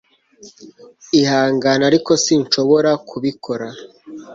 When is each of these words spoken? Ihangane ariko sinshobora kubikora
Ihangane 1.19 1.83
ariko 1.89 2.11
sinshobora 2.23 2.91
kubikora 3.09 3.67